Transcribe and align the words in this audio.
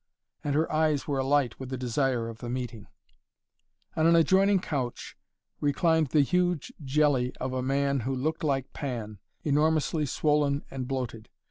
And 0.43 0.55
her 0.55 0.65
eyes 0.73 1.07
were 1.07 1.19
alight 1.19 1.59
with 1.59 1.69
the 1.69 1.77
desire 1.77 2.27
of 2.27 2.39
the 2.39 2.49
meeting. 2.49 2.87
On 3.95 4.07
an 4.07 4.15
adjoining 4.15 4.57
couch 4.57 5.15
reclined 5.59 6.07
the 6.07 6.21
huge 6.21 6.73
jelly 6.83 7.35
of 7.37 7.53
a 7.53 7.61
man 7.61 7.99
who 7.99 8.15
looked 8.15 8.43
like 8.43 8.73
Pan, 8.73 9.19
enormously 9.43 10.07
swollen 10.07 10.63
and 10.71 10.87
bloated. 10.87 11.29